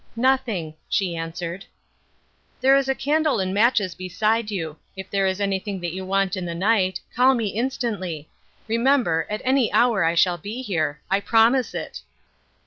[0.15, 1.63] "Nothing," she answered.
[2.59, 4.77] "There is a candle and matches beside you.
[4.95, 8.27] If there is anything that you want in the night, call me instantly.
[8.67, 10.99] Remember, at any hour I shall be here.
[11.11, 12.01] I promise it."